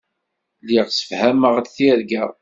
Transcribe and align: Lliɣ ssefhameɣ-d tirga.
Lliɣ 0.63 0.87
ssefhameɣ-d 0.89 1.67
tirga. 1.75 2.23